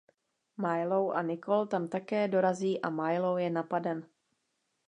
Milo 0.65 0.99
a 1.19 1.21
Nicole 1.21 1.67
tam 1.69 1.85
také 1.93 2.27
dorazí 2.33 2.71
a 2.85 2.89
Milo 2.89 3.37
je 3.37 3.49
napaden. 3.49 3.99